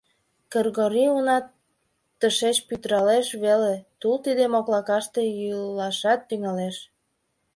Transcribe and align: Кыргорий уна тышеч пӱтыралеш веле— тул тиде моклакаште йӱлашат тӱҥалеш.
Кыргорий 0.51 1.11
уна 1.17 1.37
тышеч 2.19 2.57
пӱтыралеш 2.67 3.27
веле— 3.43 3.73
тул 3.99 4.15
тиде 4.25 4.45
моклакаште 4.53 5.21
йӱлашат 5.39 6.19
тӱҥалеш. 6.29 6.75